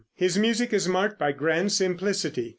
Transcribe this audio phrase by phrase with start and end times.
[0.15, 2.49] His music is marked by grand simplicity.